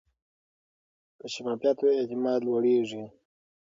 که 1.19 1.25
شفافیت 1.33 1.77
وي، 1.81 1.91
اعتماد 1.99 2.39
لوړېږي. 2.43 3.03